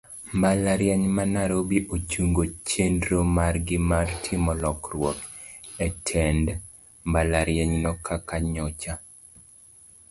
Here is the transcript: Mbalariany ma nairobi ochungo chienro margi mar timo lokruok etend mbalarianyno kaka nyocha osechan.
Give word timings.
Mbalariany 0.37 1.05
ma 1.15 1.23
nairobi 1.35 1.77
ochungo 1.95 2.41
chienro 2.67 3.17
margi 3.37 3.77
mar 3.89 4.07
timo 4.23 4.51
lokruok 4.61 5.17
etend 5.85 6.45
mbalarianyno 7.09 7.91
kaka 8.05 8.35
nyocha 8.53 8.93
osechan. 8.99 9.45